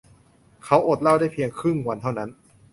[0.65, 2.29] เขาอดเหล้าได้เพียงครึ่งวันเท่านั้น